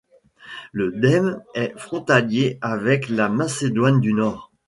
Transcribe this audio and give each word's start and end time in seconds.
Le 0.71 0.93
dème 0.93 1.43
est 1.53 1.77
frontalier 1.77 2.57
avec 2.61 3.07
la 3.07 3.29
Macédoine 3.29 4.01
du 4.01 4.13
Nord. 4.13 4.51